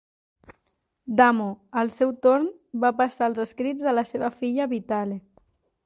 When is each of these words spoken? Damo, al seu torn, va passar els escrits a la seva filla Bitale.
Damo, 1.19 1.49
al 1.81 1.91
seu 1.97 2.15
torn, 2.27 2.47
va 2.87 2.91
passar 3.03 3.31
els 3.33 3.43
escrits 3.47 3.93
a 3.93 3.95
la 3.99 4.09
seva 4.15 4.35
filla 4.41 4.69
Bitale. 4.73 5.21